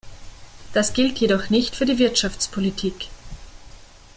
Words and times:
Das 0.73 0.93
gilt 0.93 1.19
jedoch 1.19 1.51
nicht 1.51 1.75
für 1.75 1.85
die 1.85 1.99
Wirtschaftspolitik. 1.99 3.07